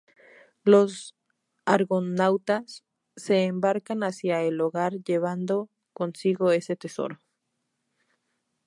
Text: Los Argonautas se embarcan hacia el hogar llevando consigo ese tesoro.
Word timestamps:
Los 0.63 1.13
Argonautas 1.63 2.83
se 3.15 3.43
embarcan 3.43 4.01
hacia 4.03 4.41
el 4.41 4.59
hogar 4.59 4.93
llevando 5.03 5.69
consigo 5.93 6.51
ese 6.51 6.75
tesoro. 6.75 7.19